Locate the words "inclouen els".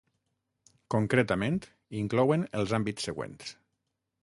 2.01-2.75